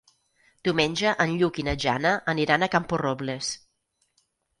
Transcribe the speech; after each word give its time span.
Diumenge 0.67 1.11
en 1.25 1.35
Lluc 1.41 1.59
i 1.63 1.65
na 1.67 1.75
Jana 1.83 2.13
aniran 2.33 2.65
a 2.65 2.71
Camporrobles. 2.77 3.51